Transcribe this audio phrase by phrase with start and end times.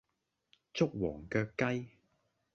[0.73, 1.89] 捉黃腳雞